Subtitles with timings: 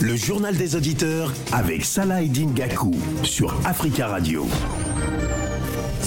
[0.00, 4.46] Le journal des auditeurs avec Salah Gakou sur Africa Radio.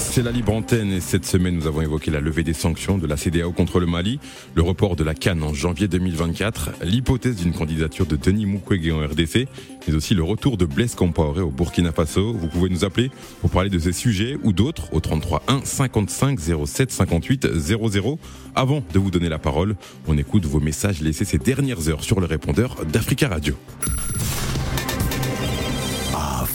[0.02, 3.06] C'est la libre antenne et cette semaine nous avons évoqué la levée des sanctions de
[3.06, 4.20] la CDAO contre le Mali,
[4.54, 8.98] le report de la Cannes en janvier 2024, l'hypothèse d'une candidature de Denis Mukwege en
[8.98, 9.48] RDC,
[9.88, 12.34] mais aussi le retour de Blaise Compaoré au Burkina Faso.
[12.34, 13.10] Vous pouvez nous appeler
[13.40, 18.18] pour parler de ces sujets ou d'autres au 33 1 55 07 58 00.
[18.54, 22.20] Avant de vous donner la parole, on écoute vos messages laissés ces dernières heures sur
[22.20, 23.54] le répondeur d'Africa Radio.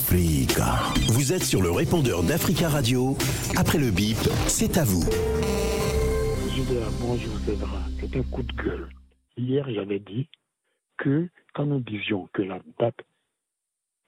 [0.09, 3.17] Vous êtes sur le répondeur d'Africa Radio.
[3.57, 4.15] Après le bip,
[4.47, 5.03] c'est à vous.
[7.01, 7.79] bonjour Cédra.
[7.99, 8.87] C'est un coup de gueule.
[9.35, 10.29] Hier, j'avais dit
[10.97, 12.95] que quand nous disions que la date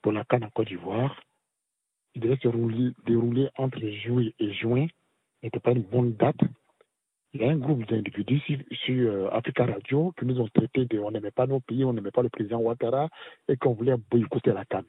[0.02, 1.20] pour la Cannes en Côte d'Ivoire,
[2.16, 2.48] il devait se
[3.06, 4.88] dérouler entre juillet et juin,
[5.44, 6.40] n'était pas une bonne date.
[7.34, 8.42] Il y a un groupe d'individus
[8.86, 11.92] sur, euh, Africa Radio qui nous ont traité de on n'aimait pas nos pays, on
[11.92, 13.10] n'aimait pas le président Ouattara
[13.50, 14.86] et qu'on voulait boycotter la Cannes.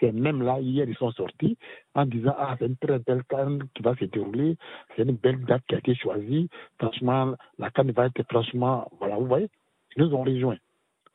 [0.00, 1.56] C'est même là, hier, ils sont sortis
[1.94, 4.56] en disant Ah, c'est une très belle canne qui va se dérouler,
[4.94, 6.48] c'est une belle date qui a été choisie.
[6.78, 8.90] Franchement, la canne va être franchement.
[8.98, 9.48] Voilà, vous voyez,
[9.96, 10.58] ils nous ont rejoints.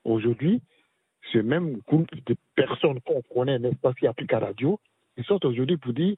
[0.03, 0.61] Aujourd'hui,
[1.31, 4.79] ce même groupe de personnes qu'on connaît, n'est-ce pas, qui appliquent à radio,
[5.17, 6.15] ils sortent aujourd'hui pour dire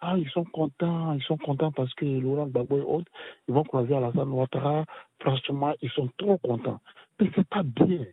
[0.00, 3.10] ah, ils sont contents, ils sont contents parce que Laurent Gbagbo et autres,
[3.48, 4.84] ils vont croiser Alassane Ouattara.
[5.20, 6.80] Franchement, ils sont trop contents.
[7.18, 8.04] Mais c'est pas bien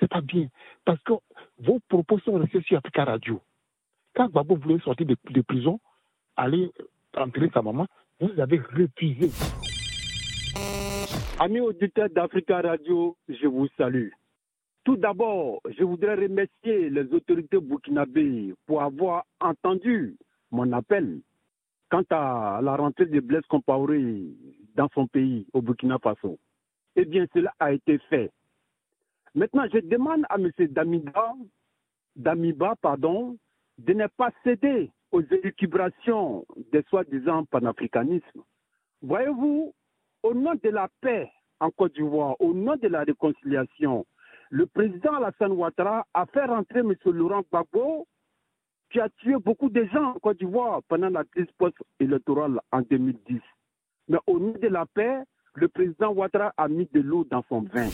[0.00, 0.48] c'est pas bien.
[0.84, 1.12] Parce que
[1.60, 3.40] vos propos sont restés sur Africa Radio.
[4.14, 5.78] Quand Babo voulait sortir de, de prison,
[6.36, 6.70] aller
[7.16, 7.86] enterrer sa maman,
[8.20, 9.30] vous avez refusé.
[11.38, 14.10] Amis auditeurs d'Africa Radio, je vous salue.
[14.84, 20.16] Tout d'abord, je voudrais remercier les autorités burkinabées pour avoir entendu
[20.50, 21.20] mon appel
[21.90, 24.22] quant à la rentrée de Blaise Compaoré
[24.74, 26.38] dans son pays, au Burkina Faso.
[26.96, 28.30] Eh bien, cela a été fait.
[29.34, 30.50] Maintenant, je demande à M.
[30.58, 31.34] Damiba,
[32.16, 33.36] Damiba pardon,
[33.78, 38.42] de ne pas céder aux élucubrations des soi-disant panafricanisme.
[39.02, 39.72] Voyez-vous,
[40.22, 41.30] au nom de la paix
[41.60, 44.04] en Côte d'Ivoire, au nom de la réconciliation,
[44.50, 46.94] le président Alassane Ouattara a fait rentrer M.
[47.06, 48.06] Laurent Gbagbo,
[48.90, 53.40] qui a tué beaucoup de gens en Côte d'Ivoire pendant la crise post-électorale en 2010.
[54.08, 55.22] Mais au nom de la paix,
[55.54, 57.88] le président Ouattara a mis de l'eau dans son vin.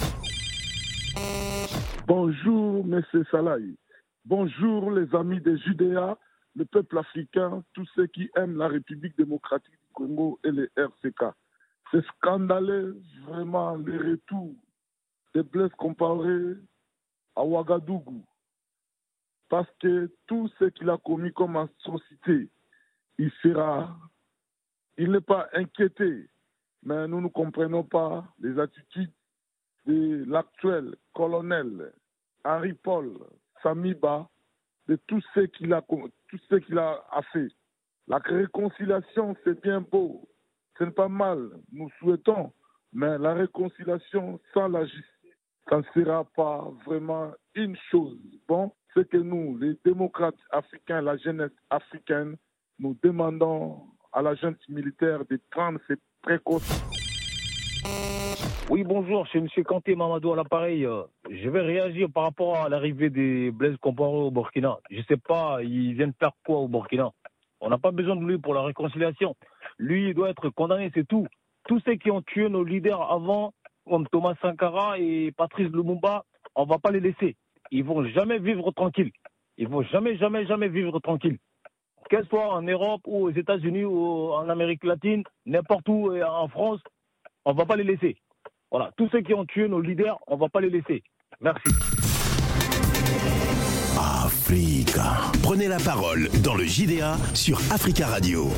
[2.07, 3.03] Bonjour, M.
[3.31, 3.77] Salahi.
[4.25, 6.17] Bonjour, les amis des Judéa,
[6.55, 11.35] le peuple africain, tous ceux qui aiment la République démocratique du Congo et les RCK.
[11.91, 14.55] C'est scandaleux, vraiment, les retours
[15.35, 16.55] des Blaise comparés
[17.35, 18.25] à Ouagadougou.
[19.49, 22.49] Parce que tout ce qu'il a commis comme atrocité,
[23.19, 23.97] il sera.
[24.97, 26.29] Il n'est pas inquiété.
[26.83, 29.13] Mais nous ne comprenons pas les attitudes
[29.87, 31.93] de l'actuel colonel
[32.45, 33.13] Henri Paul
[33.63, 34.29] Samiba,
[34.89, 37.03] de tout ce qu'il a, tout ce qu'il a,
[37.33, 37.49] fait.
[38.09, 40.29] La réconciliation, c'est bien beau,
[40.79, 42.53] ce n'est pas mal, nous souhaitons,
[42.93, 45.35] mais la réconciliation sans la justice,
[45.69, 48.19] ça ne sera pas vraiment une chose.
[48.47, 52.37] Bon, c'est que nous, les démocrates africains, la jeunesse africaine,
[52.79, 53.83] nous demandons
[54.13, 56.87] à la jeune militaire de prendre ses précautions.
[58.69, 59.47] Oui, bonjour, c'est M.
[59.65, 60.85] Kanté Mamadou à l'appareil.
[60.85, 64.79] Euh, je vais réagir par rapport à l'arrivée des Blaise Compaoré au Burkina.
[64.91, 67.13] Je ne sais pas, ils viennent faire quoi au Burkina
[67.61, 69.37] On n'a pas besoin de lui pour la réconciliation.
[69.79, 71.29] Lui, il doit être condamné, c'est tout.
[71.69, 73.53] Tous ceux qui ont tué nos leaders avant,
[73.89, 76.25] comme Thomas Sankara et Patrice Lumumba,
[76.57, 77.37] on ne va pas les laisser.
[77.71, 79.13] Ils vont jamais vivre tranquilles.
[79.59, 81.39] Ils vont jamais, jamais, jamais vivre tranquilles.
[82.11, 86.81] Qu'elle soit en Europe ou aux États-Unis ou en Amérique latine, n'importe où, en France,
[87.45, 88.17] on va pas les laisser.
[88.71, 91.03] Voilà, tous ceux qui ont tué nos leaders, on ne va pas les laisser.
[91.41, 91.69] Merci.
[93.99, 95.31] Africa.
[95.43, 98.49] Prenez la parole dans le JDA sur Africa Radio.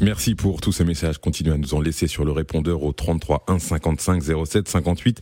[0.00, 1.18] Merci pour tous ces messages.
[1.18, 5.20] Continuez à nous en laisser sur le répondeur au 33 1 55 07 58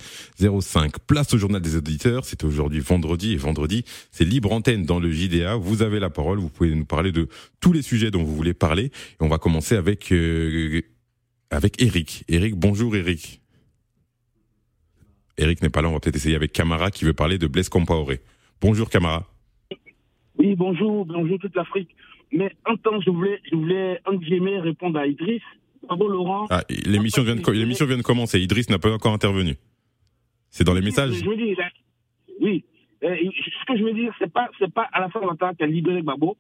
[0.60, 0.98] 05.
[1.06, 2.26] Place au journal des auditeurs.
[2.26, 5.56] C'est aujourd'hui vendredi et vendredi, c'est libre antenne dans le JDA.
[5.56, 6.38] Vous avez la parole.
[6.38, 7.28] Vous pouvez nous parler de
[7.60, 8.84] tous les sujets dont vous voulez parler.
[8.86, 10.82] Et on va commencer avec euh,
[11.50, 12.25] avec Eric.
[12.28, 13.40] Eric, bonjour Eric.
[15.38, 17.69] Eric n'est pas là, on va peut-être essayer avec Camara qui veut parler de Blaise
[17.69, 18.20] Compaoré.
[18.60, 19.26] Bonjour Camara.
[20.38, 21.94] Oui, bonjour, bonjour toute l'Afrique.
[22.32, 25.43] Mais en temps, je voulais, je voulais, en répondre à Idriss.
[25.82, 26.46] Bravo Laurent.
[26.50, 28.40] Ah, l'émission vient, de, l'émission vient de commencer.
[28.40, 29.54] Idriss n'a pas encore intervenu.
[30.50, 31.56] C'est dans les messages je veux dire,
[32.40, 32.64] Oui.
[33.04, 35.62] Euh, ce que je veux dire, c'est pas, c'est pas à la fin de qui
[35.62, 36.37] a libéré Babo.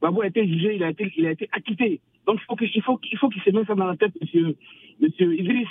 [0.00, 2.00] Babo a été jugé, il a été, il a été acquitté.
[2.26, 4.56] Donc il faut qu'il faut, qu'il faut qu'il se mette ça dans la tête, monsieur,
[5.00, 5.68] monsieur Idriss.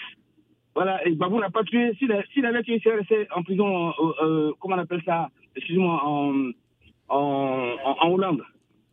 [0.74, 1.94] Voilà, et Babou n'a pas tué.
[1.96, 3.92] S'il avait tué, il serait resté en prison, euh,
[4.24, 6.52] euh, comment on appelle ça Excusez-moi, en,
[7.10, 8.42] en, en, Hollande.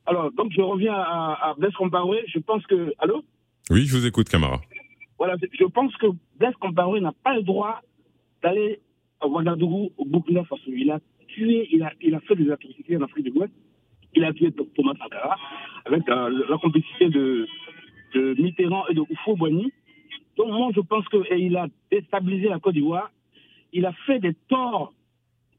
[0.06, 2.24] Alors, donc je reviens à, à Blaise Compaoré.
[2.26, 2.92] Je pense que.
[2.98, 3.22] Allô?
[3.70, 4.60] Oui, je vous écoute, Camara.
[5.18, 6.06] Voilà, je pense que
[6.38, 7.80] Blaise Compaoré n'a pas le droit
[8.42, 8.80] d'aller
[9.20, 10.62] à Ouagadougou, au Burkina Faso.
[10.68, 13.52] Il a tué, il a, il a fait des atrocités en Afrique de l'Ouest.
[14.18, 15.36] Il a tué Thomas Sankara
[15.84, 17.46] avec euh, la complicité de,
[18.36, 19.72] Mitterrand et de Oufo Boigny.
[20.36, 23.12] Donc moi, je pense qu'il a déstabilisé la Côte d'Ivoire.
[23.72, 24.92] Il a fait des torts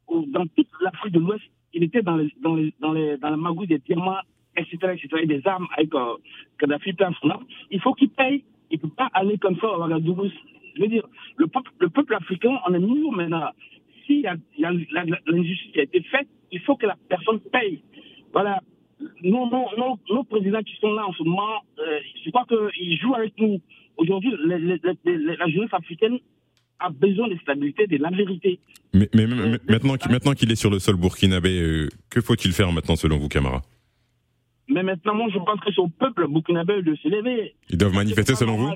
[0.09, 1.43] dans toute l'Afrique de l'Ouest.
[1.73, 4.17] Il était dans, dans, dans, la magouille des diamants,
[4.57, 6.15] etc., etc., et des armes avec euh,
[6.57, 7.11] Kadhafi plein
[7.71, 8.43] Il faut qu'il paye.
[8.71, 10.27] Il ne peut pas aller comme ça à Ouagadougou.
[10.75, 11.07] Je veux dire,
[11.37, 13.51] le peuple, le peuple africain, on est nous maintenant.
[14.05, 17.81] S'il y a, l'injustice qui a été faite, il faut que la personne paye.
[18.33, 18.61] Voilà.
[19.23, 23.15] Nos, nos, nos, présidents qui sont là en ce moment, euh, je crois qu'ils jouent
[23.15, 23.61] avec nous.
[23.97, 26.19] Aujourd'hui, la jeunesse africaine
[26.79, 28.59] a besoin de stabilité, de la vérité.
[28.93, 32.71] Mais, mais, euh, maintenant, maintenant qu'il est sur le sol burkinabé, euh, que faut-il faire
[32.71, 33.61] maintenant selon vous, Camara?
[34.69, 37.55] Mais maintenant, moi, je pense que c'est au peuple burkinabé de se lever.
[37.69, 38.71] Ils doivent manifester selon vous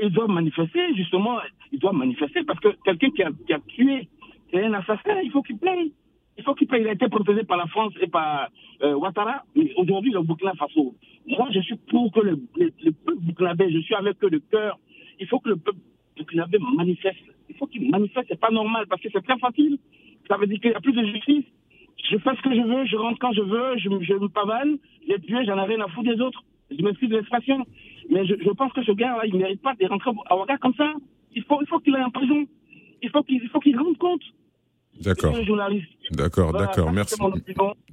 [0.00, 1.38] Ils doivent manifester, justement.
[1.72, 4.08] Ils doivent manifester parce que quelqu'un qui a, qui a tué,
[4.50, 5.92] c'est un assassin, il faut qu'il paye.
[6.40, 6.80] Il faut qu'il paye.
[6.80, 8.48] Il a été protégé par la France et par
[8.82, 9.42] euh, Ouattara.
[9.54, 10.94] Mais aujourd'hui, le Burkina Faso,
[11.26, 14.78] moi, je suis pour que le, le, peuple burkinabé, je suis avec eux de cœur.
[15.18, 15.80] Il faut que le peuple
[16.16, 17.18] burkinabé manifeste.
[17.50, 18.28] Il faut qu'il manifeste.
[18.30, 19.76] C'est pas normal parce que c'est très facile.
[20.28, 21.44] Ça veut dire qu'il n'y a plus de justice.
[22.10, 25.20] Je fais ce que je veux, je rentre quand je veux, je, me pavane, j'ai
[25.20, 26.42] tué, j'en ai rien à foutre des autres.
[26.70, 27.66] Je m'excuse de l'expression.
[28.08, 30.56] Mais je, je, pense que ce gars-là, il ne mérite pas de rentrer à Ouaga
[30.56, 30.90] comme ça.
[31.34, 32.46] Il faut, il faut qu'il aille en prison.
[33.02, 34.22] Il faut qu'il qu rende compte.
[35.00, 35.34] D'accord.
[36.10, 36.92] D'accord, d'accord.
[36.92, 37.14] Merci.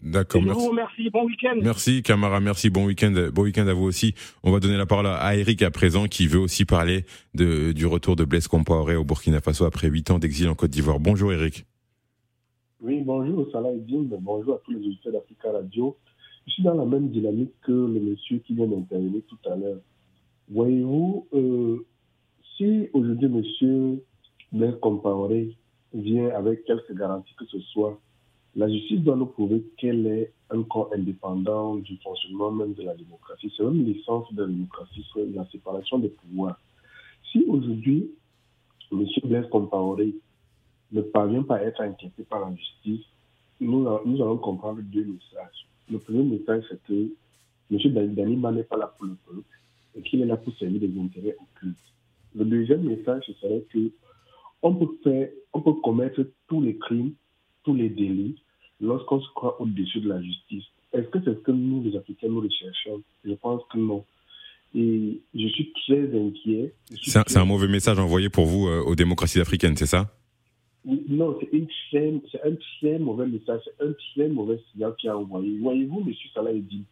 [0.03, 0.41] D'accord.
[0.41, 0.59] Merci.
[0.59, 1.09] vous remercie.
[1.09, 1.55] Bon week-end.
[1.61, 2.39] Merci, Camara.
[2.39, 2.69] Merci.
[2.69, 3.13] Bon week-end.
[3.33, 4.13] Bon week-end à vous aussi.
[4.43, 7.85] On va donner la parole à Eric à présent, qui veut aussi parler de, du
[7.85, 10.99] retour de Blaise Compaoré au Burkina Faso après huit ans d'exil en Côte d'Ivoire.
[10.99, 11.65] Bonjour, Eric.
[12.81, 14.05] Oui, bonjour, Salah Eddin.
[14.19, 15.97] Bonjour à tous les auditeurs d'Africa Radio.
[16.45, 19.79] Je suis dans la même dynamique que le monsieur qui vient d'intervenir tout à l'heure.
[20.49, 21.85] Voyez-vous, euh,
[22.57, 24.03] si aujourd'hui monsieur
[24.51, 25.55] Blaise Compaoré
[25.93, 27.99] vient avec quelques garanties que ce soit,
[28.55, 32.95] la justice doit nous prouver qu'elle est un corps indépendant du fonctionnement même de la
[32.95, 33.53] démocratie.
[33.55, 36.59] C'est même l'essence de la démocratie, c'est la séparation des pouvoirs.
[37.31, 38.09] Si aujourd'hui,
[38.91, 39.05] M.
[39.25, 40.15] Blaise Compaoré
[40.91, 43.05] ne parvient pas à être inquiété par la justice,
[43.59, 45.67] nous, nous allons comprendre deux messages.
[45.91, 47.11] Le premier message, c'est que
[47.71, 48.13] M.
[48.13, 49.59] Danima n'est pas là pour le peuple
[49.95, 51.77] et qu'il est là pour servir des intérêts occultes.
[52.35, 53.91] Le deuxième message, ce serait que
[54.61, 57.13] on peut faire, on peut commettre tous les crimes,
[57.63, 58.41] tous les délits
[58.81, 60.65] lorsqu'on se croit au-dessus de la justice.
[60.93, 63.01] Est-ce que c'est ce que nous, les Africains, nous recherchons?
[63.23, 64.05] Je pense que non.
[64.75, 66.73] Et je suis très inquiet.
[67.03, 70.11] C'est un, mauvais message envoyé pour vous euh, aux démocraties africaines, c'est ça?
[70.85, 71.37] Non,
[71.91, 71.99] c'est
[72.43, 75.57] un très mauvais message, c'est un très mauvais signal qui a envoyé.
[75.59, 76.13] Voyez-vous, M.
[76.33, 76.85] Salah dit,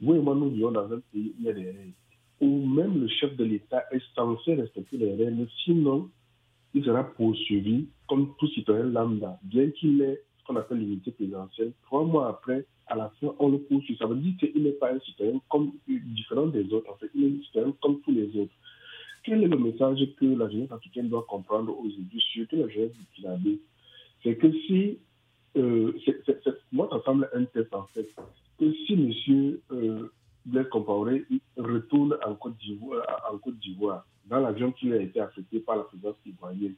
[0.00, 1.92] vous et moi, nous vivons dans un pays où il y a des règles,
[2.40, 6.10] où même le chef de l'État est censé respecter les règles, sinon
[6.74, 11.72] il sera poursuivi comme tout citoyen lambda, bien qu'il ait ce qu'on appelle l'unité présidentielle.
[11.84, 13.96] Trois mois après, à la fin, on le poursuit.
[13.96, 16.90] Ça veut dire qu'il n'est pas un citoyen comme, différent des autres.
[16.90, 18.54] En fait, il est un citoyen comme tous les autres.
[19.24, 23.04] Quel est le message que la jeunesse africaine doit comprendre aujourd'hui, surtout la jeunesse du
[23.14, 23.58] Kinabé?
[24.22, 24.98] C'est que si,
[25.56, 25.92] euh,
[26.70, 28.08] moi, ça semble un test en fait,
[28.58, 29.58] que si M.
[29.72, 30.12] Euh,
[30.44, 31.24] Blaise Compaoré
[31.56, 36.74] retourne en Côte d'Ivoire, dans l'avion qui a été affecté par la présidence ivoirienne.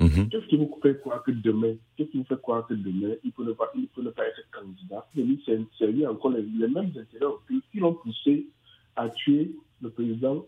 [0.00, 0.28] Mhm.
[0.28, 3.32] Qu'est-ce qui vous fait croire que demain, qu'est-ce qui vous fait croire que demain, il
[3.36, 5.06] ne peut pas, il peut pas être candidat?
[5.14, 7.32] C'est lui encore les, les, mêmes intérêts
[7.72, 8.46] qui l'ont poussé
[8.94, 10.44] à tuer le président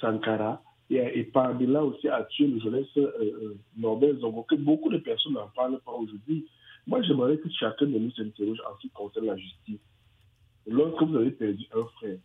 [0.00, 4.90] Sankara et, et par-delà aussi à tuer le jeunesse euh, euh Norbert Zongo, que beaucoup
[4.90, 6.46] de personnes n'en parlent pas aujourd'hui.
[6.86, 9.80] Moi, j'aimerais que chacun de nous s'interroge en ce qui concerne la justice.
[10.66, 12.18] Lorsque vous avez perdu un frère,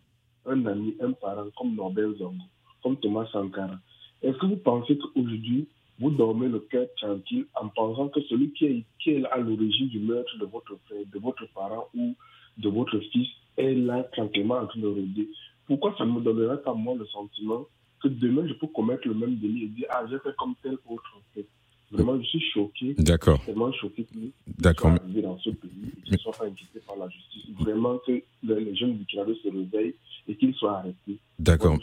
[0.45, 2.43] un ami, un parent comme Norbert Zongo,
[2.87, 3.77] comme Thomas Sankara.
[4.21, 5.67] Est-ce que vous pensez qu'aujourd'hui,
[5.99, 9.89] vous dormez le cœur tranquille en pensant que celui qui est, qui est à l'origine
[9.89, 12.15] du meurtre de votre frère, de votre parent ou
[12.57, 13.27] de votre fils
[13.57, 15.27] est là tranquillement en train de rôder
[15.65, 17.65] Pourquoi ça ne me donnerait pas moi le sentiment
[18.01, 20.77] que demain je peux commettre le même délit et dire Ah, j'ai fait comme tel
[20.87, 21.45] autre fait?
[21.91, 22.95] Vraiment, je suis choqué.
[22.97, 23.41] D'accord.
[23.43, 24.17] Vraiment choqué que
[24.59, 24.93] D'accord.
[25.23, 27.45] dans ce pays et qu'ils ne soient pas inquiétés par la justice.
[27.59, 29.95] Vraiment que les jeunes du se réveillent
[30.27, 31.17] et qu'ils soient arrêtés.
[31.39, 31.77] D'accord.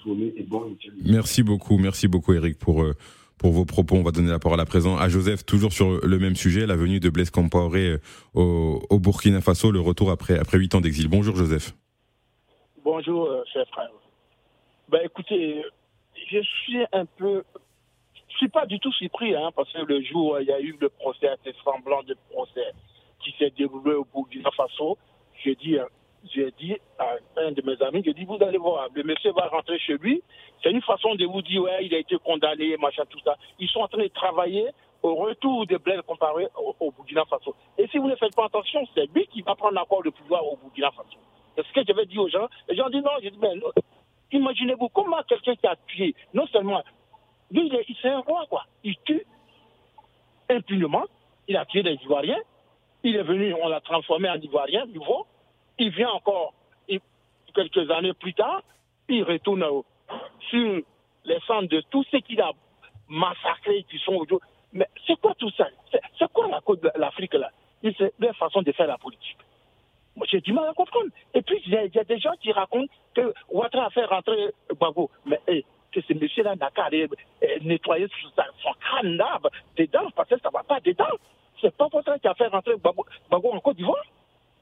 [1.05, 2.95] merci beaucoup, merci beaucoup Eric pour euh,
[3.39, 3.97] pour vos propos.
[3.97, 6.77] On va donner la parole à présent à Joseph, toujours sur le même sujet, la
[6.77, 7.99] venue de Blaise Compaoré euh,
[8.35, 11.09] au, au, Burkina Faso, le retour après après huit ans d'exil.
[11.09, 11.73] Bonjour Joseph.
[12.85, 13.91] Bonjour, euh, cher frère.
[14.89, 15.63] Ben écoutez,
[16.31, 17.45] je suis un peu
[18.35, 20.61] je suis pas du tout surpris, hein, parce que le jour où il y a
[20.61, 22.73] eu le procès, ce semblant de procès
[23.23, 24.99] qui s'est déroulé au Burkina Faso,
[25.45, 25.85] j'ai dit, euh,
[26.33, 29.49] j'ai dit à un de mes amis, j'ai dit, vous allez voir, le monsieur va
[29.49, 30.23] rentrer chez lui.
[30.63, 33.37] C'est une façon de vous dire, ouais, il a été condamné, machin, tout ça.
[33.59, 34.69] Ils sont en train de travailler
[35.03, 37.55] au retour des Blaise comparé au, au, Burkina Faso.
[37.77, 40.47] Et si vous ne faites pas attention, c'est lui qui va prendre encore le pouvoir
[40.47, 41.19] au Burkina Faso.
[41.57, 42.49] C'est ce que j'avais dit aux gens.
[42.69, 43.53] Les gens disent non, j'ai dit, mais
[44.33, 46.83] imaginez-vous comment quelqu'un qui a tué, non seulement,
[47.51, 48.65] lui, il est, c'est un roi, quoi.
[48.83, 49.25] Il tue
[50.49, 51.05] impunément,
[51.49, 52.41] il a tué des Ivoiriens,
[53.03, 55.27] il est venu, on l'a transformé en Ivoirien nouveau,
[55.79, 56.55] il vient encore
[57.55, 58.63] quelques années plus tard,
[59.09, 59.65] il retourne
[60.51, 60.81] sur
[61.25, 62.51] les centres de tous ceux qu'il a
[63.09, 64.49] massacrés, qui sont aujourd'hui.
[64.73, 65.69] Mais c'est quoi tout ça?
[66.19, 67.51] C'est quoi la côte de l'Afrique là?
[67.83, 69.39] C'est leur façon de faire la politique.
[70.17, 71.11] Moi, j'ai du mal à comprendre.
[71.33, 75.11] Et puis, il y, a, des gens qui racontent que Ouattara a fait rentrer Bago.
[75.27, 75.41] Mais
[75.93, 77.09] que ce monsieur-là n'a qu'à aller
[77.63, 78.09] nettoyer
[78.63, 79.39] son crâne là,
[79.77, 81.05] dedans, parce que ça ne va pas dedans.
[81.61, 84.05] C'est pas Ouattara qui a fait rentrer Bago en Côte d'Ivoire.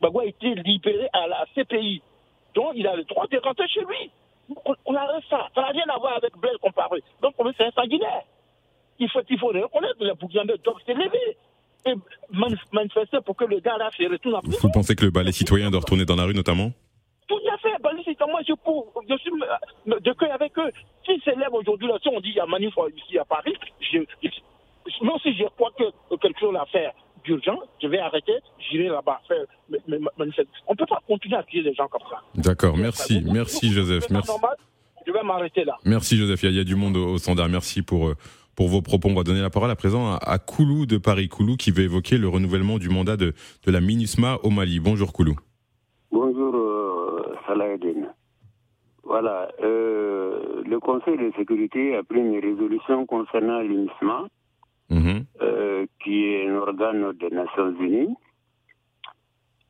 [0.02, 2.02] Bago a été libéré à la CPI.
[2.54, 4.10] Donc, il a le droit de rentrer chez lui.
[4.66, 5.48] On, on arrête ça.
[5.54, 7.02] Ça n'a rien à voir avec Blaise comparé.
[7.22, 8.24] Donc, c'est un sanguinaire.
[8.98, 11.36] Il faut, il faut reconnaître que le Burkinabé doit se lever
[11.86, 11.94] et
[12.72, 14.58] manifester pour que le gars là se retourne en prison.
[14.60, 16.70] Vous pensez que le balai citoyen doit retourner dans la rue notamment?
[17.26, 18.32] Tout à fait, balai citoyen.
[18.32, 19.30] Moi, je, pour, je suis
[19.86, 20.70] de cœur avec eux.
[21.06, 23.98] S'ils s'élèvent aujourd'hui, là, si on dit qu'il y a manif ici à Paris, je,
[24.22, 25.84] je, non, si je crois que
[26.16, 26.92] quelque chose à faire
[27.24, 29.44] d'urgent, je vais arrêter, j'irai là-bas faire.
[30.66, 32.20] On ne peut pas continuer à tuer les gens comme ça.
[32.34, 34.08] D'accord, merci, merci Joseph.
[34.10, 34.30] Merci.
[34.30, 34.56] Normal,
[35.06, 35.76] je vais m'arrêter là.
[35.84, 37.48] Merci Joseph, il y a du monde au, au standard.
[37.48, 38.08] Merci pour.
[38.08, 38.14] Euh,
[38.54, 39.08] pour vos propos.
[39.08, 41.30] On va donner la parole à présent à, Koulou de Paris.
[41.30, 43.32] Koulou qui veut évoquer le renouvellement du mandat de,
[43.64, 44.78] de la MINUSMA au Mali.
[44.78, 45.36] Bonjour Koulou.
[46.10, 46.82] Bonjour euh.
[49.04, 54.28] Voilà, euh, le Conseil de sécurité a pris une résolution concernant l'UNISMA,
[54.92, 55.24] mmh.
[55.40, 58.14] euh, qui est un organe des Nations Unies,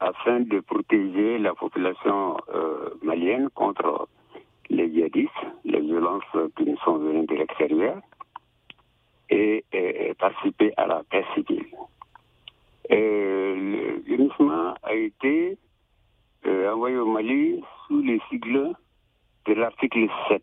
[0.00, 4.08] afin de protéger la population euh, malienne contre
[4.68, 5.30] les djihadistes,
[5.64, 6.24] les violences
[6.56, 8.00] qui nous sont venues de l'extérieur
[9.30, 11.66] et, et, participer à la paix civile.
[12.90, 15.56] L'UNISMA a été
[16.46, 18.72] euh, envoyé au Mali sous les sigles
[19.46, 20.42] de l'article 7.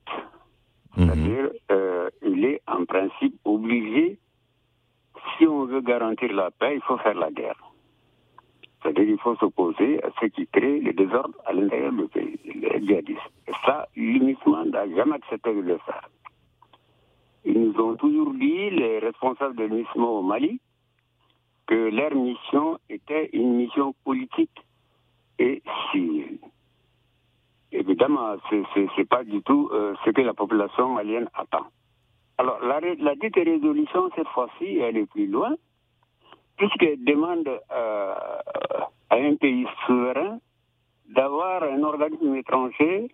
[0.95, 1.05] Mmh.
[1.05, 4.17] C'est-à-dire, euh, il est en principe obligé,
[5.37, 7.59] si on veut garantir la paix, il faut faire la guerre.
[8.81, 12.85] C'est-à-dire qu'il faut s'opposer à ce qui crée le désordre à l'intérieur du pays, les
[12.85, 13.19] djihadistes.
[13.47, 16.09] Et ça, l'UNISMA n'a jamais accepté de le faire.
[17.45, 20.61] Ils nous ont toujours dit, les responsables de l'UNISMA au Mali,
[21.67, 24.65] que leur mission était une mission politique
[25.37, 26.39] et civile.
[27.71, 31.67] Évidemment, ce n'est pas du tout euh, ce que la population malienne attend.
[32.39, 32.79] Alors, la,
[33.15, 35.55] dite résolution, cette fois-ci, elle est plus loin,
[36.55, 38.15] puisqu'elle demande euh,
[39.09, 40.39] à un pays souverain
[41.09, 43.11] d'avoir un organisme étranger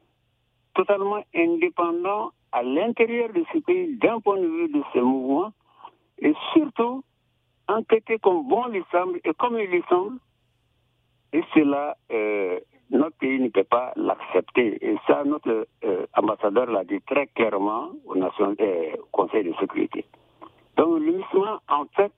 [0.76, 5.52] totalement indépendant à l'intérieur de ce pays d'un point de vue de ce mouvement
[6.20, 7.04] et surtout
[7.68, 10.20] enquêter comme bon lui semble et comme il lui semble.
[11.34, 12.60] Et cela, euh,
[12.92, 14.78] notre pays ne peut pas l'accepter.
[14.86, 20.06] Et ça, notre euh, ambassadeur l'a dit très clairement au, Nation, euh, Conseil de sécurité.
[20.78, 22.14] Donc, l'UNISMA, en fait,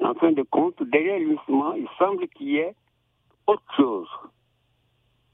[0.00, 2.74] en fin de compte, derrière l'UNISMA, il semble qu'il y ait
[3.46, 4.08] autre chose.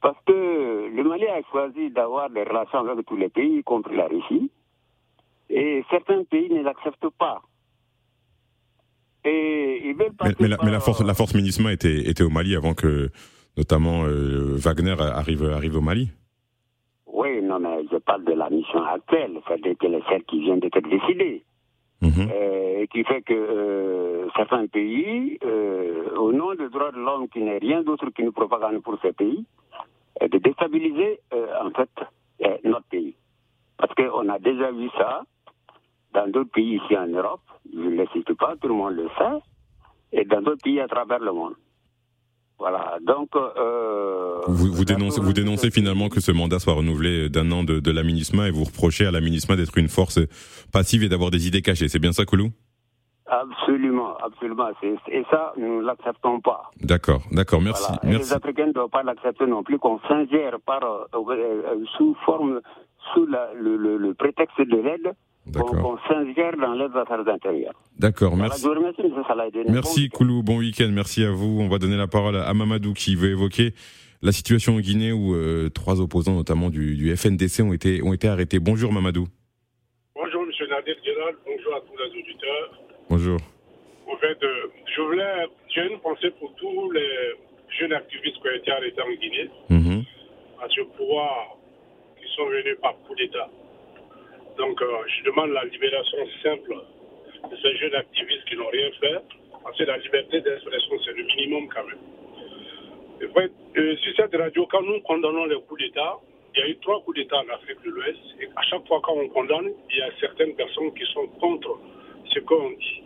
[0.01, 3.97] Parce que le Mali a choisi d'avoir des relations avec tous les pays, y compris
[3.97, 4.51] la Russie,
[5.49, 7.43] et certains pays ne l'acceptent pas.
[9.25, 12.31] Et ils veulent mais, mais, la, mais la, force, la force MINUSMA était, était au
[12.31, 13.11] Mali avant que,
[13.57, 16.11] notamment, euh, Wagner arrive, arrive au Mali
[17.07, 20.81] Oui, non, mais je parle de la mission actuelle, c'est-à-dire que celle qui vient d'être
[20.81, 21.43] décidée.
[22.03, 22.09] Mmh.
[22.19, 27.29] Euh, et qui fait que euh, certains pays, euh, au nom des droits de l'homme,
[27.29, 29.45] qui n'est rien d'autre qu'une propagande pour ces pays,
[30.21, 31.91] de déstabiliser en fait
[32.65, 33.15] notre pays.
[33.77, 35.23] Parce qu'on a déjà vu ça
[36.13, 37.41] dans d'autres pays ici en Europe,
[37.73, 39.39] je ne le cite pas, tout le monde le sait,
[40.13, 41.55] et dans d'autres pays à travers le monde.
[42.63, 43.31] Voilà, donc...
[43.35, 47.81] Euh, vous, vous, dénoncez, vous dénoncez finalement que ce mandat soit renouvelé d'un an de,
[47.81, 50.21] de la et vous reprochez à la MINUSMA d'être une force
[50.73, 52.51] passive et d'avoir des idées cachées, c'est bien ça, Koulou?
[53.27, 54.69] Absolument, absolument.
[55.09, 56.71] Et ça, nous ne l'acceptons pas.
[56.81, 57.83] D'accord, d'accord, merci.
[57.89, 58.01] Voilà.
[58.05, 58.31] merci.
[58.31, 62.61] Les Africains ne doivent pas l'accepter non plus qu'on s'ingère par, euh, euh, sous forme,
[63.13, 65.15] sous la, le, le, le, prétexte de l'aide,
[65.51, 67.75] qu'on s'ingère dans les affaires intérieures.
[67.99, 68.67] D'accord, merci.
[69.69, 71.59] Merci, Koulou, bon week-end, merci à vous.
[71.61, 73.73] On va donner la parole à Mamadou qui veut évoquer
[74.23, 78.13] la situation en Guinée où euh, trois opposants, notamment du, du FNDC, ont été, ont
[78.13, 78.61] été arrêtés.
[78.61, 79.27] Bonjour Mamadou.
[80.15, 81.37] Bonjour, monsieur Nadir Gérald.
[81.45, 82.81] Bonjour à tous les auditeurs.
[83.11, 83.39] Bonjour.
[84.07, 87.09] En fait, euh, je voulais, j'ai une pensée pour tous les
[87.81, 90.05] jeunes activistes qui ont été arrêtés en Guinée, Mhm.
[90.63, 91.57] à ce pouvoir
[92.21, 93.49] qui sont venus par coup d'État.
[94.59, 96.75] Donc, euh, je demande la libération simple
[97.51, 99.21] de ces jeunes activistes qui n'ont rien fait,
[99.65, 103.31] parce que la liberté d'expression, c'est le minimum quand même.
[103.31, 106.19] En fait, euh, sur cette radio, quand nous condamnons les coups d'État,
[106.55, 109.01] il y a eu trois coups d'État en Afrique de l'Ouest, et à chaque fois
[109.03, 111.79] quand on condamne, il y a certaines personnes qui sont contre
[112.33, 113.03] ce qu'on dit.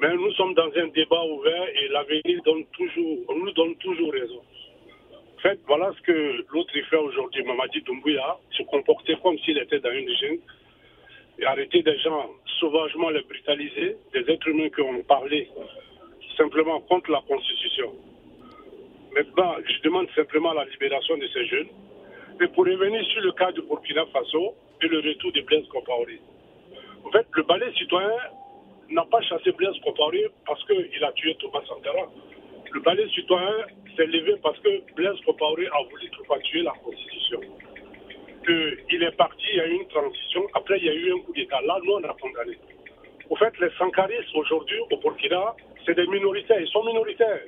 [0.00, 4.42] Mais nous sommes dans un débat ouvert et l'avenir donne toujours, nous donne toujours raison.
[5.38, 9.80] En fait, voilà ce que l'autre fait aujourd'hui, Mamadi Doumbouya, se comporter comme s'il était
[9.80, 10.40] dans une jungle et
[11.42, 15.48] arrêter des gens sauvagement les brutaliser, des êtres humains qui ont parlé
[16.36, 17.92] simplement contre la Constitution.
[19.14, 21.68] Maintenant, je demande simplement la libération de ces jeunes.
[22.40, 26.20] Et pour revenir sur le cas du Burkina Faso et le retour de Blaise Compaoré.
[27.04, 28.10] En fait, le balai citoyen
[28.90, 32.10] n'a pas chassé Blaise Compaoré parce qu'il a tué Thomas Sankara.
[32.72, 33.54] Le balai citoyen
[33.96, 36.10] s'est levé parce que Blaise Compaoré a voulu
[36.42, 37.40] tuer la Constitution.
[38.44, 41.12] Que il est parti, il y a eu une transition, après il y a eu
[41.14, 41.60] un coup d'État.
[41.62, 42.58] Là, nous, on a condamné.
[43.30, 45.54] Au fait, les Sankaristes aujourd'hui au Burkina,
[45.86, 47.40] c'est des minoritaires, ils sont minoritaires.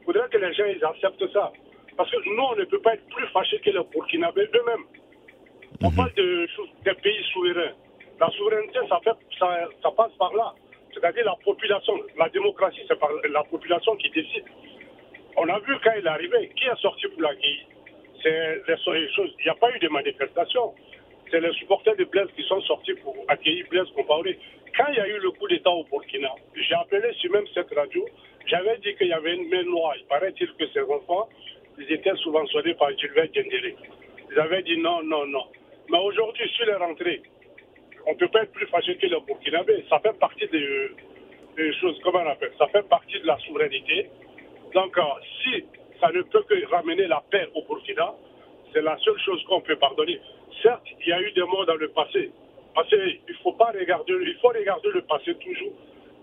[0.00, 1.52] Il faudrait que les gens ils acceptent ça.
[1.98, 4.84] Parce que nous, on ne peut pas être plus fâchés que les Burkinabés eux-mêmes.
[5.82, 7.72] On parle de, choses- des pays souverains.
[8.18, 10.54] La souveraineté, ça, fait, ça, ça passe par là.
[10.94, 11.94] C'est-à-dire la population.
[12.16, 14.44] La démocratie, c'est par la population qui décide.
[15.36, 17.66] On a vu quand il est arrivé, qui est sorti pour l'accueillir
[18.24, 20.74] Il n'y a pas eu de manifestation.
[21.30, 24.38] C'est les supporters de Blaise qui sont sortis pour accueillir Blaise Compaoré.
[24.76, 27.72] Quand il y a eu le coup d'État au Burkina, j'ai appelé sur même cette
[27.74, 28.06] radio,
[28.46, 29.94] j'avais dit qu'il y avait une même loi.
[29.98, 31.28] Il paraît-il que ces enfants,
[31.78, 33.76] ils étaient subventionnés par Gilbert Gendéré.
[34.30, 35.44] Ils avaient dit non, non, non.
[35.90, 37.22] Mais aujourd'hui, sur les rentrées,
[38.06, 39.84] on ne peut pas être plus fâché que le Burkinabé.
[39.88, 40.90] Ça fait partie des,
[41.56, 44.08] des choses, comment on appelle Ça fait partie de la souveraineté.
[44.74, 45.02] Donc, euh,
[45.42, 45.64] si
[46.02, 48.12] ça ne peut que ramener la paix au Burkina,
[48.74, 50.18] c'est la seule chose qu'on peut pardonner.
[50.62, 52.30] Certes, il y a eu des morts dans le passé.
[52.74, 55.72] Parce qu'il faut pas regarder, il faut regarder le passé toujours.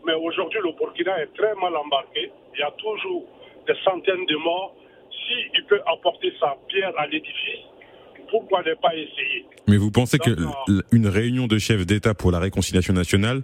[0.05, 2.29] Mais aujourd'hui, le Burkina est très mal embarqué.
[2.55, 3.23] Il y a toujours
[3.67, 4.75] des centaines de morts.
[5.27, 7.63] S'il peut apporter sa pierre à l'édifice,
[8.31, 9.45] pourquoi ne pas essayer?
[9.67, 13.41] Mais vous pensez que l- une réunion de chefs d'État pour la réconciliation nationale,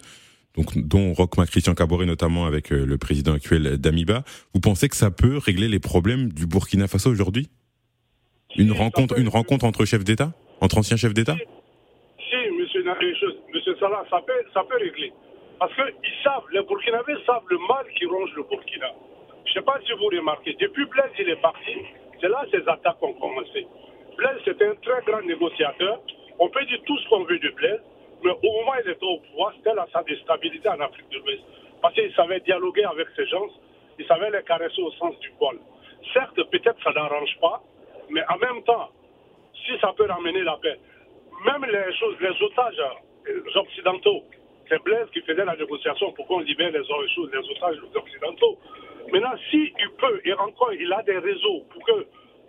[0.56, 4.96] donc dont Rochma Christian Caboret notamment avec euh, le président actuel d'Amiba, vous pensez que
[4.96, 7.50] ça peut régler les problèmes du Burkina Faso aujourd'hui?
[8.58, 11.36] Une rencontre, une rencontre entre chefs d'État, entre anciens chefs d'État?
[11.36, 15.12] Si, monsieur, euh, monsieur Salah, ça peut, ça peut régler.
[15.60, 18.92] Parce qu'ils savent, les Burkinabés savent le mal qui ronge le Burkina.
[19.46, 21.76] Je ne sais pas si vous remarquez, depuis Blaise, il est parti,
[22.22, 23.68] c'est là que ces attaques ont commencé.
[24.18, 26.00] Blaise, c'était un très grand négociateur.
[26.40, 27.82] On peut dire tout ce qu'on veut de Blaise,
[28.26, 31.20] mais au moment où il était au pouvoir, c'était là sa déstabilité en Afrique de
[31.20, 31.44] l'Ouest.
[31.82, 33.48] Parce qu'il savait dialoguer avec ces gens,
[34.00, 35.58] il savait les caresser au sens du poil.
[36.14, 37.62] Certes, peut-être ça n'arrange pas,
[38.10, 38.90] mais en même temps,
[39.66, 40.78] si ça peut ramener la paix,
[41.46, 42.80] même les choses, les otages
[43.28, 44.24] euh, les occidentaux,
[44.70, 48.58] c'est Blaise qui faisait la négociation pour qu'on libère les, choses, les otages occidentaux.
[49.12, 52.06] Maintenant, s'il peut, et encore, il a des réseaux pour que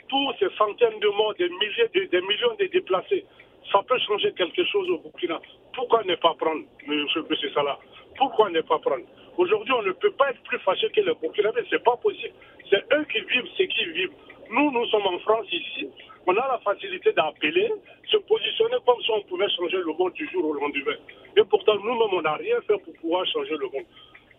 [0.08, 3.24] tous ces centaines de morts, des milliers, de- des millions de déplacés,
[3.72, 5.40] ça peut changer quelque chose au Burkina.
[5.76, 7.78] Pourquoi ne pas prendre, monsieur Salah
[8.16, 9.04] Pourquoi ne pas prendre
[9.36, 12.32] Aujourd'hui, on ne peut pas être plus fâché que les Burkinabés, c'est pas possible.
[12.70, 14.12] C'est eux qui vivent ce qu'ils vivent.
[14.48, 15.90] Nous, nous sommes en France ici,
[16.26, 17.70] on a la facilité d'appeler,
[18.10, 20.96] se positionner comme si on pouvait changer le monde du jour au lendemain.
[21.36, 23.86] Et pourtant, nous-mêmes, on n'a rien fait pour pouvoir changer le monde.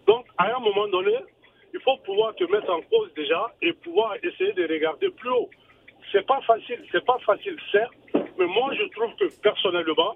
[0.08, 1.15] Donc, à un moment donné,
[1.71, 5.50] il faut pouvoir te mettre en cause déjà et pouvoir essayer de regarder plus haut.
[6.12, 7.93] C'est pas facile, c'est pas facile, certes,
[8.39, 10.15] mais moi, je trouve que personnellement,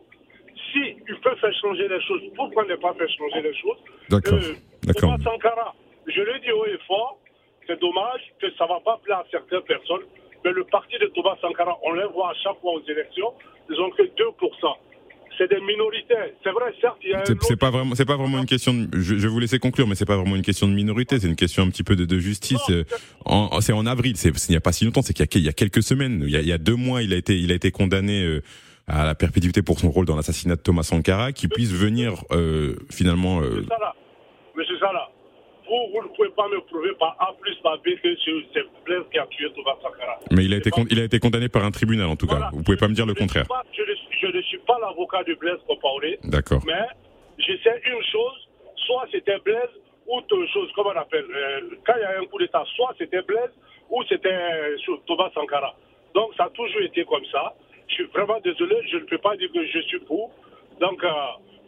[0.72, 3.78] si il peut faire changer les choses, pourquoi ne pas faire changer les choses?
[4.10, 4.40] D'accord.
[4.42, 4.54] Euh,
[4.84, 5.16] D'accord.
[5.24, 5.76] Sankara,
[6.08, 7.20] je le dis haut et fort,
[7.68, 10.04] c'est dommage que ça ne va pas plaire à certaines personnes,
[10.44, 13.32] mais le parti de Thomas Sankara, on les voit à chaque fois aux élections,
[13.70, 14.08] ils ont que 2%.
[15.38, 16.30] C'est des minoritaires.
[16.44, 18.74] C'est vrai, certes, il y a C'est c'est pas vraiment, c'est pas vraiment une question.
[18.74, 21.20] De, je, je vais vous laisser conclure, mais c'est pas vraiment une question de minorité.
[21.20, 22.62] C'est une question un petit peu de, de justice.
[22.70, 22.84] Euh,
[23.26, 24.18] en- C'est en avril.
[24.18, 25.02] C'est il n'y a pas si longtemps.
[25.02, 26.22] C'est qu'il y a, il y a quelques semaines.
[26.26, 28.22] Il y a, il y a deux mois, il a été, il a été condamné
[28.24, 28.44] euh,
[28.92, 32.76] à la perpétuité pour son rôle dans l'assassinat de Thomas Sankara, qui puisse venir euh,
[32.92, 33.40] finalement.
[33.42, 33.96] euh, Monsieur Salah,
[34.56, 35.10] Monsieur Salah,
[35.68, 38.10] vous, vous ne pouvez pas me prouver par A plus par B que
[38.54, 40.20] c'est Blaise qui a tué Thomas Sankara.
[40.32, 42.50] mais il a été, con- il a été condamné par un tribunal en tout cas.
[42.52, 43.48] Vous pouvez pas me dire le contraire.
[43.48, 46.20] Pas- Je ne, suis- je ne suis pas l'avocat de Blaise Compaoré.
[46.26, 46.62] D'accord.
[46.66, 46.84] Mais
[47.40, 48.38] je sais une chose,
[48.86, 49.72] soit c'était Blaise
[50.08, 52.94] ou autre chose, comment on appelle, euh, quand il y a un coup d'État, soit
[52.98, 53.52] c'était Blaise
[53.90, 54.36] ou c'était
[55.08, 55.74] Thomas Sankara.
[56.14, 57.54] Donc ça a toujours été comme ça.
[57.92, 60.32] Je suis vraiment désolé, je ne peux pas dire que je suis pour.
[60.80, 61.10] Donc euh,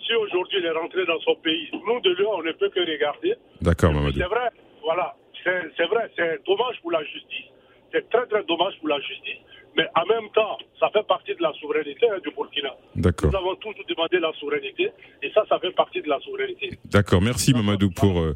[0.06, 2.80] si aujourd'hui il est rentré dans son pays, nous de lui, on ne peut que
[2.80, 3.36] regarder.
[3.62, 4.18] D'accord, Mamadou.
[4.18, 4.50] C'est vrai,
[4.82, 7.52] voilà, c'est vrai, c'est dommage pour la justice.
[7.92, 9.38] C'est très très dommage pour la justice.
[9.76, 12.70] Mais en même temps, ça fait partie de la souveraineté hein, du Burkina.
[12.96, 13.32] D'accord.
[13.32, 16.78] Nous avons toujours demandé la souveraineté et ça, ça fait partie de la souveraineté.
[16.86, 18.34] D'accord, merci Mamadou pour, euh,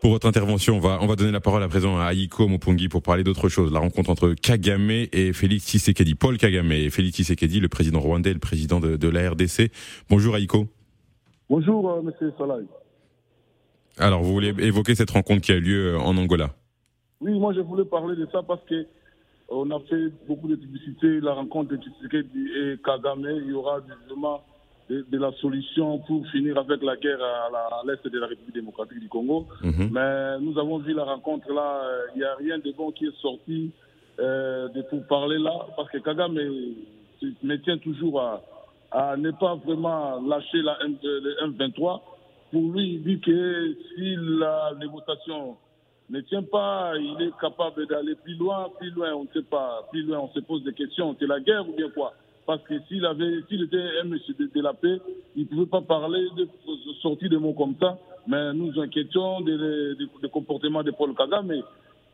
[0.00, 0.76] pour votre intervention.
[0.76, 3.48] On va, on va donner la parole à présent à Aiko Mopongi pour parler d'autre
[3.48, 3.72] chose.
[3.72, 6.14] La rencontre entre Kagame et Félix Tshisekedi.
[6.14, 9.70] Paul Kagame et Félix Tshisekedi, le président rwandais et le président de, de la RDC.
[10.08, 10.66] Bonjour Aiko.
[11.48, 12.64] Bonjour, euh, monsieur Salai.
[13.98, 16.50] Alors, vous voulez évoquer cette rencontre qui a eu lieu euh, en Angola?
[17.20, 18.84] Oui, moi je voulais parler de ça parce que euh,
[19.48, 23.26] on a fait beaucoup de publicité, la rencontre de Tshisekedi et Kagame.
[23.44, 24.42] Il y aura justement
[24.88, 29.00] de, de la solution pour finir avec la guerre à l'est de la République démocratique
[29.00, 29.46] du Congo.
[29.62, 29.90] Mhm.
[29.92, 33.06] Mais nous avons vu la rencontre là, euh, il n'y a rien de bon qui
[33.06, 33.70] est sorti
[34.20, 36.38] euh, de pour parler là, parce que Kagame
[37.20, 38.42] se maintient toujours à,
[38.92, 42.00] à ne pas vraiment lâcher la M, euh, le M23.
[42.52, 45.56] Pour lui, il dit que si la négociation
[46.08, 49.86] ne tient pas, il est capable d'aller plus loin, plus loin, on ne sait pas,
[49.90, 51.16] plus loin, on se pose des questions.
[51.18, 52.14] C'est la guerre ou bien quoi
[52.46, 54.98] Parce que s'il avait, s'il était un monsieur de, la paix,
[55.34, 56.48] il ne pouvait pas parler de,
[57.02, 57.98] sortir de mots comme ça.
[58.28, 61.52] Mais nous inquiétons des de, de comportements de Paul Kagame.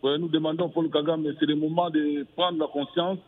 [0.03, 3.19] Nous demandons à Paul Kagame, c'est le moment de prendre la conscience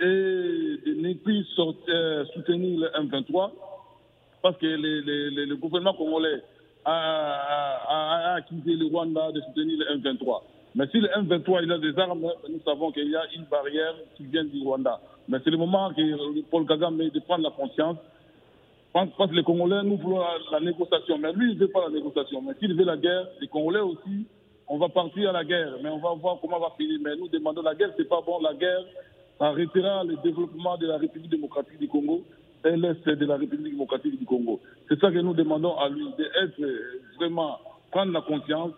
[0.00, 1.46] et de ne plus
[1.88, 3.50] euh, soutenir le M23
[4.42, 6.42] parce que le, gouvernement congolais
[6.84, 10.42] a- a accusé le Rwanda de soutenir le M23.
[10.74, 13.94] Mais si le M23 il a des armes, nous savons qu'il y a une barrière
[14.16, 15.00] qui vient du Rwanda.
[15.28, 17.96] Mais c'est le moment que Paul Kagame de prendre la conscience.
[18.92, 21.18] Parce que les Congolais, nous voulons la, négociation.
[21.18, 22.42] Mais lui, il ne veut pas la négociation.
[22.42, 24.26] Mais s'il veut la guerre, les Congolais aussi,
[24.66, 25.74] on va partir à la guerre.
[25.82, 26.98] Mais on va voir comment va finir.
[27.02, 28.40] Mais nous demandons la guerre, c'est pas bon.
[28.40, 28.84] La guerre
[29.38, 32.24] arrêtera le développement de la République démocratique du Congo
[32.64, 34.60] et l'Est de la République démocratique du Congo.
[34.88, 36.60] C'est ça que nous demandons à lui, d'être
[37.16, 37.58] vraiment,
[37.90, 38.72] prendre la conscience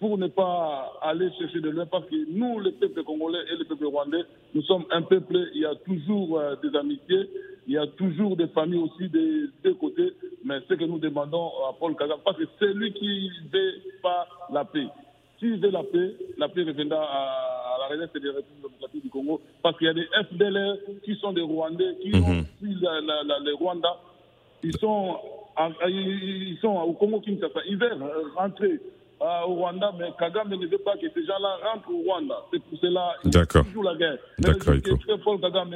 [0.00, 3.64] pour ne pas aller chercher de loin, parce que nous, le peuple congolais et le
[3.64, 4.22] peuple rwandais,
[4.54, 7.28] nous sommes un peuple, il y a toujours euh, des amitiés,
[7.66, 10.12] il y a toujours des familles aussi des deux côtés,
[10.44, 13.72] mais ce que nous demandons à Paul Kagame, parce que c'est lui qui ne veut
[14.02, 14.86] pas la paix.
[15.38, 19.10] S'il veut la paix, la paix reviendra à, la relève de la République démocratique du
[19.10, 23.00] Congo, parce qu'il y a des FDLR qui sont des Rwandais, qui ont fui la,
[23.00, 23.96] la, la- le Rwanda,
[24.62, 25.16] ils sont,
[25.88, 27.60] ils sont au Congo Kinshasa.
[27.68, 28.02] Ils veulent
[28.36, 28.80] rentrer
[29.24, 32.36] euh, au Rwanda, mais Kagame ne veut pas que ces gens-là rentrent au Rwanda.
[32.52, 33.64] C'est pour cela qu'il D'accord.
[33.64, 34.18] toujours la guerre.
[34.38, 34.96] D'accord, Iko.
[34.96, 35.74] que Paul Kagame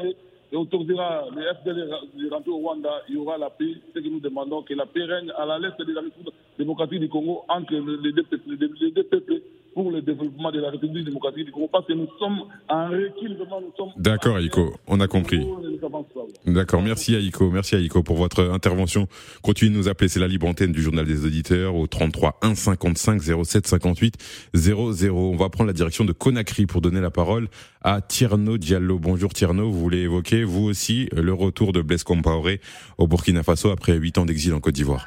[0.52, 3.74] autorisera les FDL de rentrer au Rwanda, il y aura la paix.
[3.94, 7.00] C'est que nous demandons que la paix règne à la l'est de la République démocratique
[7.00, 9.40] du Congo entre les deux peuples, les deux peuples
[9.78, 11.68] pour le développement de la République démocratique du Congo.
[11.70, 15.46] Parce que nous sommes en recul, vraiment, nous sommes D'accord, Aiko, on a compris.
[16.46, 19.06] D'accord, merci Aiko, merci Aiko pour votre intervention.
[19.40, 22.56] Continuez de nous appeler, c'est la libre antenne du journal des auditeurs au 33 1
[22.56, 24.14] 55 07 58
[24.52, 25.16] 00.
[25.16, 27.46] On va prendre la direction de Conakry pour donner la parole
[27.80, 28.98] à Tierno Diallo.
[28.98, 32.60] Bonjour Tierno, vous voulez évoquer vous aussi le retour de Blaise Compaoré
[32.96, 35.06] au Burkina Faso après huit ans d'exil en Côte d'Ivoire?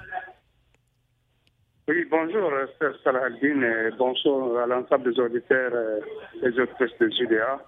[1.88, 6.00] Oui, bonjour, euh, Sir Salah Al-Din, et bonjour à l'ensemble des auditeurs euh,
[6.44, 7.60] et des autres de JDA.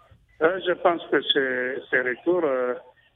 [0.41, 2.75] Euh, je pense que ce, retour, euh,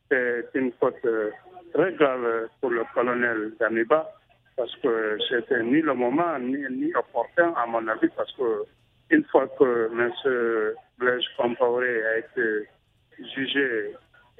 [0.10, 1.30] c'est une faute euh,
[1.74, 4.10] très grave euh, pour le colonel Damiba,
[4.58, 8.64] parce que c'était ni le moment, ni, ni opportun, à mon avis, parce que
[9.12, 10.74] une fois que M.
[10.98, 12.68] Blaise Compaoré a été
[13.36, 13.94] jugé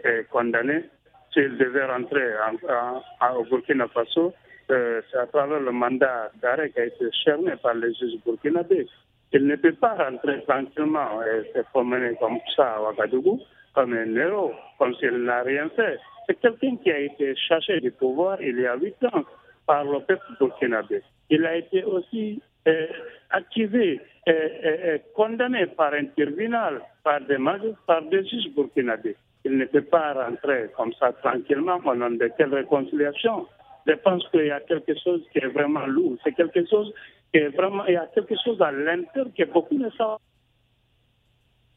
[0.04, 0.90] et condamné,
[1.34, 4.34] s'il devait rentrer en- en- en- au Burkina Faso,
[4.72, 8.88] euh, c'est à travers le mandat d'arrêt qui a été cerné par les juges burkinabés.
[9.34, 13.40] Il ne peut pas rentrer tranquillement et se promener comme ça à Ouagadougou,
[13.74, 15.98] comme un héros, comme s'il n'a rien fait.
[16.28, 19.24] C'est quelqu'un qui a été cherché du pouvoir il y a huit ans
[19.66, 21.02] par le peuple burkinabé.
[21.30, 22.88] Il a été aussi euh,
[23.30, 27.38] accusé et, et- et condamné par un tribunal, par des
[27.86, 29.16] par des juges burkinabés.
[29.46, 33.46] Il ne peut pas rentrer comme ça tranquillement au nom de quelle réconciliation?
[33.88, 36.18] Je pense qu'il y a quelque chose qui est vraiment lourd.
[36.24, 36.94] C'est quelque chose
[37.32, 40.18] qui est vraiment, il y a quelque chose à l'intérieur que beaucoup ne savent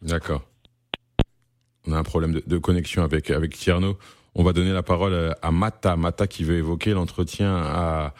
[0.03, 0.43] D'accord.
[1.87, 3.97] On a un problème de, de connexion avec, avec Tierno.
[4.35, 5.97] On va donner la parole euh, à Mata.
[5.97, 8.15] Mata qui veut évoquer l'entretien à,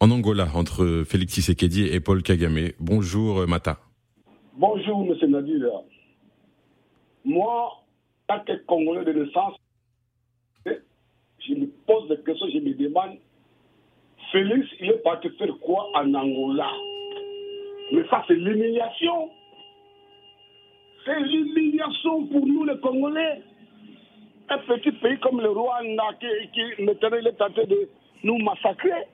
[0.00, 2.70] en Angola entre Félix Tshisekedi et Paul Kagame.
[2.78, 3.78] Bonjour euh, Mata.
[4.54, 5.30] Bonjour, M.
[5.30, 5.70] Nadir.
[7.24, 7.70] Moi,
[8.28, 9.56] tant que Congolais de naissance,
[11.50, 13.18] je me pose des questions, je me demande,
[14.32, 16.70] Félix, il est parti faire quoi en Angola?
[17.92, 19.30] Mais ça, c'est l'humiliation.
[21.04, 23.42] C'est l'humiliation pour nous, les Congolais.
[24.48, 27.88] Un petit pays comme le Rwanda qui, qui maintenant il est tenté de,
[28.24, 29.06] nous massacrer.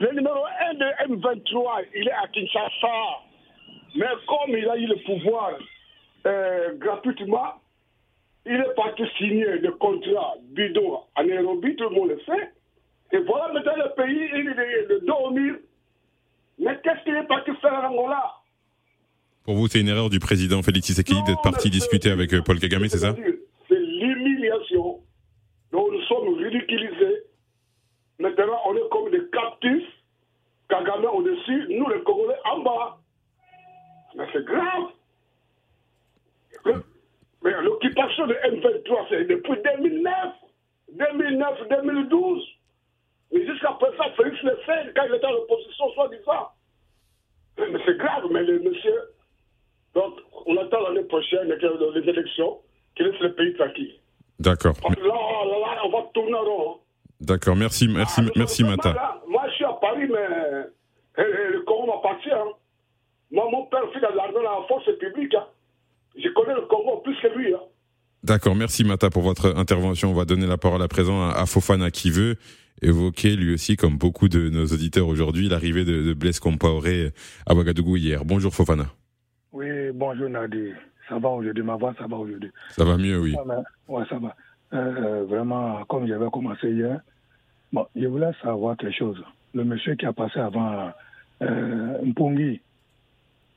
[0.00, 2.88] Le numéro 1 de M23, il est à Kinshasa.
[3.96, 5.52] Mais comme il a eu le pouvoir
[6.26, 7.54] euh, gratuitement,
[8.48, 12.52] il est parti signer le contrat bidon à Nairobi, tout le monde le sait.
[13.12, 15.56] Et voilà maintenant le pays, il est de dos au mur.
[16.58, 18.32] Mais qu'est-ce qu'il est parti faire en Angola?
[19.44, 22.58] Pour vous, c'est une erreur du président Félix Tshisekedi d'être parti discuter avec euh, Paul
[22.58, 23.14] Kagame, c'est ça?
[23.68, 25.00] C'est l'humiliation.
[25.72, 27.22] Donc nous sommes ridiculisés.
[28.18, 29.88] Maintenant, on est comme des captifs.
[30.68, 32.98] Kagame au-dessus, nous les Congolais en bas.
[34.16, 34.88] Mais c'est grave.
[36.64, 36.82] Le-
[37.44, 37.52] Mais
[38.26, 40.12] de M23, c'est depuis 2009,
[40.92, 42.44] 2009, 2012.
[43.32, 46.48] Mais jusqu'à présent, Félix le fait quand il était en opposition, soi-disant.
[47.58, 48.94] Mais mais c'est grave, mais le monsieur.
[49.94, 50.14] Donc,
[50.46, 52.58] on attend l'année prochaine, les élections,
[52.96, 53.94] qu'il laisse le pays tranquille.
[54.38, 54.74] D'accord.
[54.80, 56.70] Parce que là, là, là, on va tourner en rond.
[56.70, 56.78] hein.
[57.20, 58.94] D'accord, merci, merci, merci Vraiment, Mata.
[58.94, 60.26] là, moi, je suis à Paris, mais
[61.18, 62.30] eh, eh, le Congo m'appartient.
[62.30, 62.44] Hein.
[63.32, 65.34] Moi, mon père fait de l'argent dans la force publique.
[65.34, 65.46] Hein.
[66.16, 67.52] Je connais le Congo plus que lui.
[67.52, 67.60] Hein.
[68.24, 70.10] D'accord, merci Mata pour votre intervention.
[70.10, 72.36] On va donner la parole à présent à, Fofana qui veut
[72.82, 77.12] évoquer lui aussi, comme beaucoup de nos auditeurs aujourd'hui, l'arrivée de, de Blaise Compaoré
[77.46, 78.24] à Ouagadougou hier.
[78.24, 78.86] Bonjour Fofana.
[79.52, 80.72] Oui, bonjour Nadi.
[81.08, 82.50] Ça va aujourd'hui, ma voix, ça va aujourd'hui?
[82.70, 83.34] Ça va mieux, oui.
[83.46, 84.34] Va, ouais, ça va.
[84.74, 87.00] Euh, euh, vraiment, comme j'avais commencé hier,
[87.72, 89.22] bon, je voulais savoir quelque chose.
[89.54, 90.92] Le monsieur qui a passé avant
[91.42, 92.60] euh, Mpongi,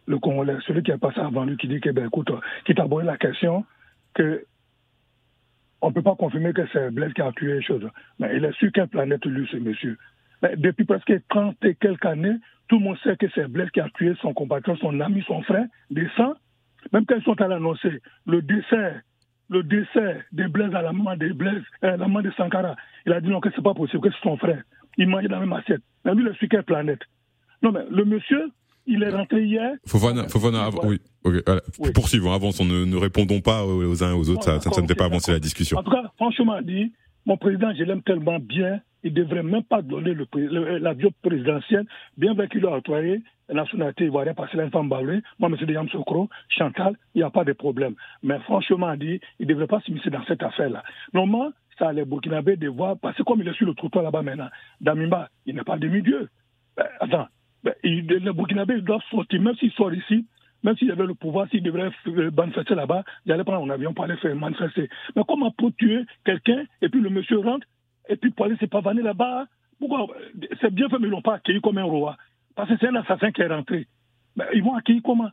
[0.07, 2.31] le Congolais, celui qui a passé avant lui, qui dit que, ben, écoute,
[2.65, 3.65] qui t'a abordé la question
[4.13, 4.45] que
[5.81, 7.87] on ne peut pas confirmer que c'est Blaise qui a tué les choses.
[8.19, 9.97] Mais il est sur quelle planète, lui, ce monsieur
[10.41, 12.35] Mais Depuis presque 30 et quelques années,
[12.67, 15.41] tout le monde sait que c'est Blaise qui a tué son compatriote, son ami, son
[15.41, 16.35] frère, des sangs.
[16.93, 19.01] Même quand ils sont allés annoncer le décès,
[19.49, 23.13] le décès de Blaise à la maman de Blaise, euh, la maman de Sankara, il
[23.13, 24.61] a dit non, que c'est pas possible, que c'est son frère.
[24.97, 25.81] Il mangeait dans la même assiette.
[26.05, 27.01] Mais lui, il est sur quelle planète
[27.61, 28.51] Non, mais le monsieur,
[28.87, 29.73] il est rentré hier.
[29.85, 30.99] Fofana, Fofana, av- oui.
[31.23, 31.61] ok, voilà.
[31.93, 32.65] Poursuivons, avançons.
[32.65, 34.43] Ne, ne répondons pas aux uns et aux autres.
[34.43, 35.77] Ça, ça, ça ne fait pas avancer la discussion.
[35.77, 36.91] En tout cas, franchement dit,
[37.25, 41.11] mon président, je l'aime tellement bien, il ne devrait même pas donner le, le- l'avion
[41.21, 41.85] présidentiel,
[42.17, 45.21] bien vrai qu'il a octroyé la nationalité ivoirienne parce qu'il a une femme baoulée.
[45.39, 45.65] Moi, M.
[45.65, 47.95] Deyam Sokro, Chantal, il n'y a pas de problème.
[48.23, 50.83] Mais franchement dit, il ne devrait pas s'immiscer dans cette affaire-là.
[51.13, 54.21] Normalement, ça les Burkinabés de voir, parce que comme il est sur le trottoir là-bas
[54.21, 56.29] maintenant, Damimba, il n'est pas demi-dieu.
[56.77, 57.27] Ben, attends,
[57.63, 60.25] ben, les Burkinabés ils doivent sortir, même s'ils sortent ici,
[60.63, 63.93] même s'il y avait le pouvoir, s'il devrait euh, manifester là-bas, j'allais prendre mon avion
[63.93, 64.89] pour aller faire manifester.
[65.15, 67.65] Mais comment pour tuer quelqu'un et puis le monsieur rentre
[68.09, 69.45] et puis pour aller se pavaner là-bas?
[69.79, 70.07] Pourquoi?
[70.59, 72.15] C'est bien fait, mais ils l'ont pas accueilli comme un roi.
[72.55, 73.87] Parce que c'est un assassin qui est rentré.
[74.35, 75.29] Mais ils vont accueillir comment?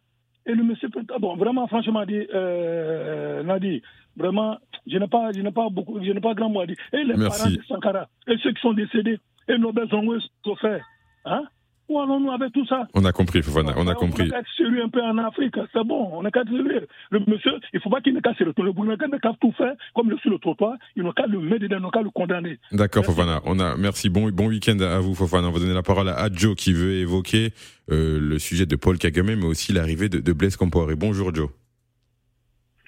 [0.46, 3.82] Et le monsieur, peut- ah bon, vraiment, franchement, dit, euh, Nadi,
[4.16, 6.76] vraiment, je n'ai pas, je n'ai pas beaucoup, je n'ai pas grand mot à dire.
[6.94, 7.38] Et les Merci.
[7.42, 10.80] parents de Sankara, et ceux qui sont décédés, et Nobel Zongo, sont faits.
[11.26, 11.42] Hein?
[11.88, 14.30] Où allons-nous avec tout ça On a compris, Fofana, on a on compris.
[14.30, 16.86] a être sérieux un peu en Afrique, c'est bon, on a qu'à sérieux.
[17.10, 18.68] Le monsieur, il ne faut pas qu'il ne casse se retourner.
[18.68, 21.26] Le Burkinabé n'a qu'à tout faire, comme il est sur le trottoir, il n'a qu'à
[21.26, 22.58] le mettre dedans, il n'a qu'à le condamner.
[22.72, 23.40] D'accord, Fofana.
[23.46, 24.10] On a, merci.
[24.10, 25.48] Bon, bon week-end à vous, Fofana.
[25.48, 27.52] On va donner la parole à Joe qui veut évoquer
[27.90, 30.94] euh, le sujet de Paul Kagame, mais aussi l'arrivée de, de Blaise Compaoré.
[30.94, 31.48] Bonjour, Joe.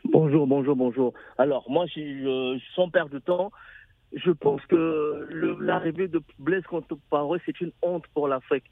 [0.04, 1.14] Bonjour, bonjour, bonjour.
[1.38, 1.86] Alors, moi,
[2.74, 3.50] sans perdre de temps,
[4.14, 8.64] je pense que le- l'arrivée de Blaise Compaoré, c'est une honte pour l'Afrique.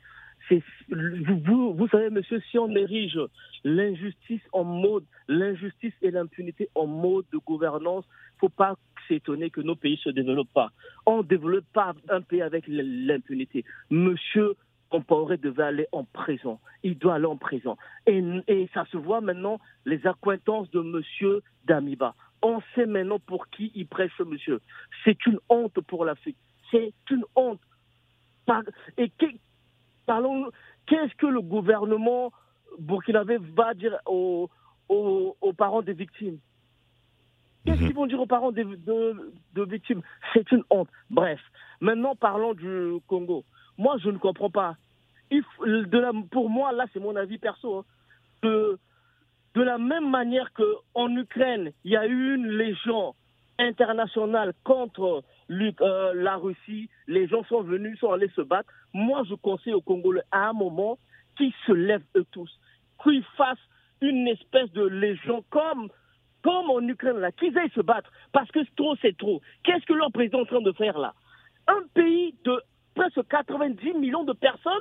[0.51, 3.21] Vous, savez, monsieur, si on érige
[3.65, 8.05] l'injustice en mode, l'injustice et l'impunité en mode de gouvernance,
[8.39, 8.77] faut pas
[9.09, 10.71] s'étonner que nos pays se développent pas.
[11.07, 13.65] On ne développe pas un pays avec l'impunité.
[13.91, 14.55] Monsieur
[14.91, 16.59] Compaoré devait aller en prison.
[16.83, 17.77] Il doit aller en prison.
[18.07, 22.15] Et, ça se voit maintenant, les accointances de monsieur Damiba.
[22.43, 24.61] On sait maintenant pour qui il prêche ce monsieur.
[25.05, 26.37] C'est une honte pour l'Afrique.
[26.71, 27.61] C'est une honte.
[28.97, 29.13] Et
[30.13, 30.51] parlons,
[30.87, 32.33] qu'est-ce que le gouvernement
[32.79, 34.49] burkinabé va dire aux,
[34.89, 36.39] aux- aux parents des victimes?
[37.65, 40.03] Qu'est-ce qu'ils vont dire aux parents des- de, de victimes?
[40.33, 40.89] C'est une honte.
[41.11, 41.41] Bref,
[41.81, 43.45] maintenant parlons du Congo.
[43.77, 44.77] Moi, je ne comprends pas.
[45.31, 45.43] Il
[45.95, 47.79] de la- pour moi, là, c'est mon avis perso.
[47.79, 47.85] hein,
[48.43, 48.79] que
[49.55, 53.15] de la même manière qu'en Ukraine, il y a eu une légion
[53.59, 58.71] internationale contre euh, la Russie, les gens sont venus, sont allés se battre.
[58.93, 60.99] Moi, je conseille aux Congolais à un moment
[61.37, 62.51] qu'ils se lèvent eux tous,
[63.03, 63.59] qu'ils fassent
[64.01, 65.89] une espèce de légion comme,
[66.43, 69.41] comme en Ukraine, là, qu'ils aillent se battre, parce que trop, c'est trop.
[69.65, 71.15] Qu'est-ce que leur président est en train de faire là?
[71.67, 72.61] Un pays de
[72.95, 74.73] presque 90 millions de personnes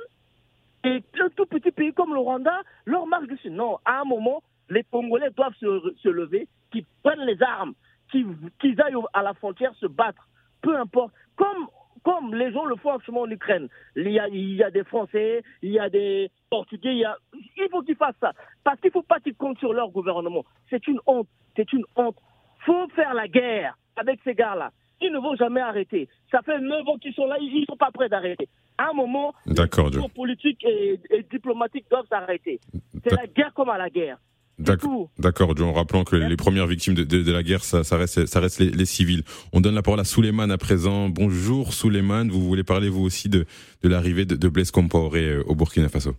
[0.84, 3.50] et un tout petit pays comme le Rwanda leur marche dessus.
[3.50, 7.74] Non, à un moment, les Congolais doivent se, lever, qu'ils prennent les armes,
[8.10, 10.28] qu'ils aillent à la frontière se battre.
[10.62, 11.12] Peu importe.
[11.36, 11.68] Comme,
[12.02, 13.68] comme les gens le font actuellement en Ukraine.
[13.96, 17.04] Il y a, il y a des Français, il y a des Portugais, il, y
[17.04, 17.16] a...
[17.32, 18.32] il faut qu'ils fassent ça.
[18.64, 20.44] Parce qu'il ne faut pas qu'ils comptent sur leur gouvernement.
[20.70, 22.16] C'est une honte, c'est une honte.
[22.64, 24.70] faut faire la guerre avec ces gars-là.
[25.00, 26.08] Ils ne vont jamais arrêter.
[26.30, 28.48] Ça fait 9 ans qu'ils sont là, ils ne sont pas prêts d'arrêter.
[28.76, 32.60] À un moment, les politiques et, et diplomatiques doivent s'arrêter.
[33.04, 34.18] C'est la guerre comme à la guerre.
[34.58, 37.96] D'accord, d'accord, en rappelant que les premières victimes de, de, de la guerre, ça, ça
[37.96, 39.22] reste, ça reste les, les, civils.
[39.52, 41.08] On donne la parole à Souleymane à présent.
[41.08, 43.44] Bonjour Souleymane, vous voulez parler vous aussi de,
[43.82, 46.14] de l'arrivée de, de Blaise Compaoré au Burkina Faso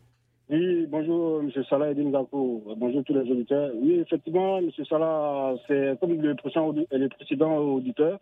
[0.49, 1.51] Oui, bonjour M.
[1.69, 3.71] Salah Gako, bonjour tous les auditeurs.
[3.75, 4.69] Oui, effectivement, M.
[4.87, 8.19] Salah, c'est comme le précédent, le précédent auditeur,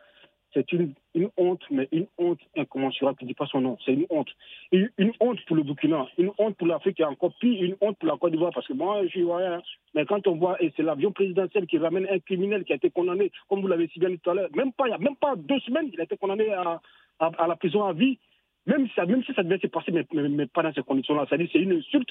[0.57, 3.93] c'est une, une, honte, mais une honte incommensurable, je ne dis pas son nom, c'est
[3.93, 4.29] une honte.
[4.71, 4.89] Une,
[5.19, 8.17] honte pour le Burkina, une honte pour l'Afrique et encore pire, une honte pour la
[8.17, 9.61] Côte d'Ivoire, parce que moi, je suis ivoirien,
[9.93, 12.89] mais quand on voit, et c'est l'avion présidentiel qui ramène un criminel qui a été
[12.89, 14.99] condamné, comme vous l'avez si bien dit tout à l'heure, même pas, il n'y a
[14.99, 16.81] même pas deux semaines, il a été condamné à,
[17.19, 18.17] à, la prison à vie,
[18.65, 21.25] même si, ça, même si ça devait se passer, mais, mais, pas dans ces conditions-là.
[21.29, 22.09] C'est-à-dire c'est une insulte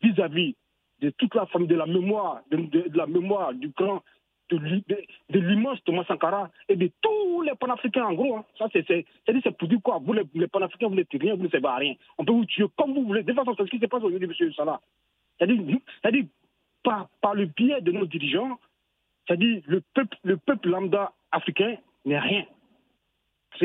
[0.00, 0.54] vis-à-vis
[1.00, 4.02] de toute la famille, de la mémoire, de, de, de la mémoire du grand
[4.50, 8.36] de, de, de l'immense Thomas Sankara et de tous les panafricains en gros.
[8.36, 8.44] Hein.
[8.58, 9.98] Ça, c'est, pour dire quoi?
[10.02, 11.94] Vous, les, les panafricains, vous n'êtes rien, vous ne servez à rien.
[12.18, 13.22] On peut vous tuer comme vous voulez.
[13.22, 14.52] De toute façon, c'est ce qui se passe aujourd'hui, M.
[14.52, 14.80] Salah.
[15.38, 16.24] C'est-à-dire,
[16.82, 18.58] par, par le biais de nos dirigeants,
[19.26, 22.44] c'est-à-dire le peuple, le peuple lambda africain n'est rien.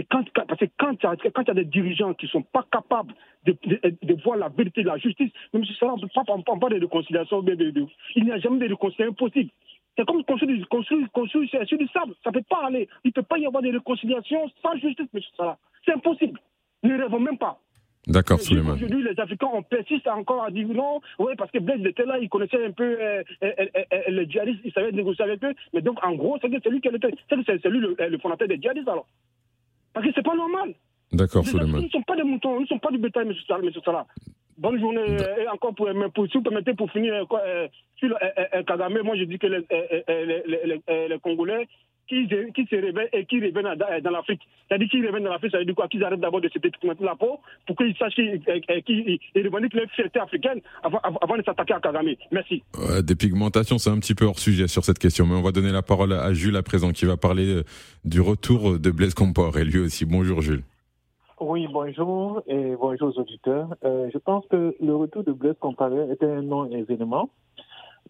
[0.09, 3.13] Quand, parce que quand il y a des dirigeants qui ne sont pas capables
[3.45, 7.41] de, de, de, voir la vérité, la justice, même si ne parle pas de réconciliation,
[7.43, 9.51] de, de, il n'y a jamais de réconciliation possible.
[9.97, 12.13] C'est comme construire, construire, construire sur du sable.
[12.23, 12.87] Ça ne peut pas aller.
[13.03, 15.21] Il ne peut pas y avoir de réconciliation sans justice, M.
[15.37, 15.57] Salah.
[15.85, 16.39] C'est impossible.
[16.83, 17.59] Ne rêvons même pas.
[18.07, 18.75] D'accord, Souleymane.
[18.75, 22.19] Aujourd'hui, les Africains, on persiste encore à dire non, oui, parce que Blaise était là,
[22.19, 23.51] il connaissait un peu euh, euh,
[23.91, 25.53] euh, les djihadistes, il savait négocier avec eux.
[25.73, 28.87] Mais donc, en gros, c'est lui, qui était, c'est lui le, le fondateur des djihadistes,
[28.87, 29.07] alors.
[29.93, 30.75] Parce que c'est pas normal.
[31.11, 31.81] D'accord, Souleymane.
[31.81, 33.33] Ils ne sont pas des moutons, ils ne sont pas du bétail, M.
[33.83, 34.05] Salah.
[34.57, 35.17] Bonne journée.
[35.41, 39.01] Et encore, pour, pour, si vous permettez, pour finir, quoi, euh, sur le, euh, Kagame,
[39.03, 39.65] moi je dis que les,
[40.07, 41.67] les, les, les Congolais
[42.07, 44.41] qui, qui, se réveillent et qui reviennent dans, dans l'Afrique.
[44.67, 45.87] C'est-à-dire qu'ils reviennent dans l'Afrique, ça veut dire quoi?
[45.87, 49.89] Qu'ils arrêtent d'abord de se détourner la peau pour qu'ils sachent qu'ils qu revendiquent leur
[49.91, 52.13] fierté africaine avant, avant de s'attaquer à Kagame.
[52.31, 52.63] Merci.
[52.77, 55.51] Ouais, des pigmentations, c'est un petit peu hors sujet sur cette question, mais on va
[55.51, 57.61] donner la parole à Jules à présent qui va parler
[58.03, 60.05] du retour de Blaise Compaoré, lui aussi.
[60.05, 60.63] Bonjour Jules.
[61.41, 63.75] Oui, bonjour et bonjour aux auditeurs.
[63.83, 67.29] Euh, je pense que le retour de Blaise Compaoré était un non-événement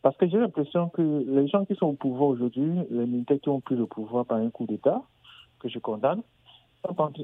[0.03, 3.49] parce que j'ai l'impression que les gens qui sont au pouvoir aujourd'hui, les militaires qui
[3.49, 5.01] ont pris le pouvoir par un coup d'État,
[5.59, 6.21] que je condamne,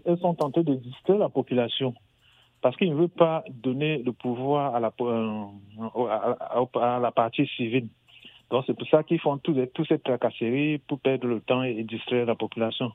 [0.06, 1.94] elles sont tentées de distraire la population
[2.62, 4.92] parce qu'ils ne veulent pas donner le pouvoir à la,
[6.82, 7.90] à la partie civile.
[8.52, 11.84] Donc c'est pour ça qu'ils font toutes tout cette tracasserie pour perdre le temps et
[11.84, 12.92] distraire la population.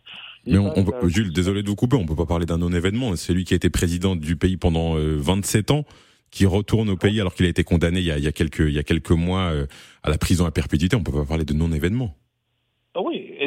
[0.46, 3.16] Mais on, on, Jules, désolé de vous couper, on ne peut pas parler d'un non-événement.
[3.16, 5.84] C'est lui qui a été président du pays pendant euh, 27 ans,
[6.30, 8.32] qui retourne au pays alors qu'il a été condamné il y a, il y a,
[8.32, 9.66] quelques, il y a quelques mois euh,
[10.02, 10.94] à la prison à perpétuité.
[10.94, 12.14] On ne peut pas parler de non-événement.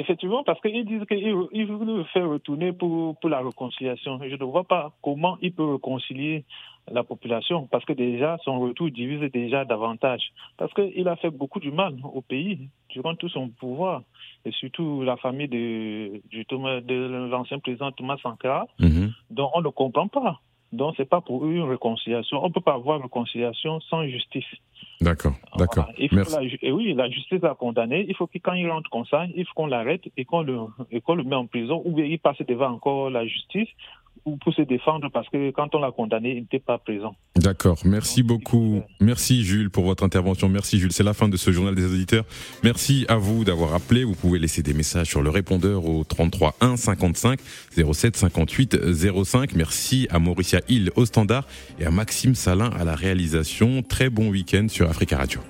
[0.10, 4.20] Effectivement, parce qu'ils disent qu'ils veulent le faire retourner pour, pour la réconciliation.
[4.28, 6.46] Je ne vois pas comment il peut réconcilier
[6.92, 10.24] la population, parce que déjà, son retour divise déjà davantage.
[10.58, 14.02] Parce qu'il a fait beaucoup du mal au pays durant tout son pouvoir,
[14.46, 19.12] et surtout la famille de, du de l'ancien président Thomas Sankara, -hmm.
[19.30, 20.40] dont on ne comprend pas.
[20.72, 22.44] Donc, c'est pas pour eux une réconciliation.
[22.44, 24.52] On peut pas avoir une réconciliation sans justice.
[25.02, 25.90] D'accord, d'accord.
[25.98, 26.48] Voilà.
[26.62, 28.06] Et oui, la justice a condamné.
[28.10, 30.58] Il faut que quand il rentre comme ça, il faut qu'on l'arrête et qu'on le,
[30.92, 33.70] et qu'on le met en prison ou bien il passe devant encore la justice
[34.24, 37.16] pour se défendre parce que quand on l'a condamné, il n'était pas présent.
[37.36, 37.80] D'accord.
[37.86, 38.82] Merci Donc, beaucoup.
[39.00, 40.50] Merci Jules pour votre intervention.
[40.50, 40.92] Merci Jules.
[40.92, 42.26] C'est la fin de ce journal des auditeurs.
[42.64, 44.04] Merci à vous d'avoir appelé.
[44.04, 47.40] Vous pouvez laisser des messages sur le répondeur au 33 1 55
[47.94, 49.56] 07 58 05.
[49.56, 51.46] Merci à Mauricia Hill au standard
[51.80, 53.82] et à Maxime Salin à la réalisation.
[53.82, 55.42] Très bon week-end sur Africa Radio.